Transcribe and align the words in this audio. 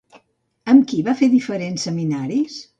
Amb 0.73 0.87
qui 0.93 1.03
va 1.09 1.15
fer 1.21 1.31
diferents 1.35 1.87
seminaris? 1.91 2.61